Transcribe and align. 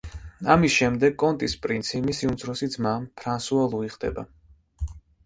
ამის 0.51 0.71
შემდეგ 0.75 1.17
კონტის 1.23 1.53
პრინცი 1.65 2.01
მისი 2.05 2.29
უმცროსი 2.29 2.71
ძმა 2.77 2.95
ფრანსუა 3.21 3.67
ლუი 3.75 3.93
ხდება. 3.97 4.25